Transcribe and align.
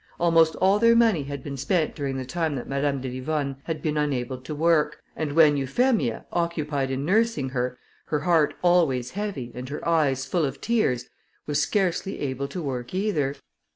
Almost 0.19 0.55
all 0.55 0.79
their 0.79 0.95
money 0.95 1.25
had 1.25 1.43
been 1.43 1.57
spent 1.57 1.93
during 1.93 2.17
the 2.17 2.25
time 2.25 2.55
that 2.55 2.67
Madame 2.67 3.01
de 3.01 3.07
Livonne 3.19 3.57
had 3.65 3.83
been 3.83 3.97
unable 3.97 4.39
to 4.39 4.55
work, 4.55 4.99
and 5.15 5.33
when 5.33 5.57
Euphemia, 5.57 6.25
occupied 6.33 6.89
in 6.89 7.05
nursing 7.05 7.49
her, 7.49 7.77
her 8.05 8.21
heart 8.21 8.55
always 8.63 9.11
heavy, 9.11 9.51
and 9.53 9.69
her 9.69 9.87
eyes 9.87 10.25
full 10.25 10.43
of 10.43 10.59
tears, 10.59 11.05
was 11.45 11.61
scarcely 11.61 12.17
able 12.19 12.47
to 12.47 12.63
work 12.63 12.95
either. 12.95 13.35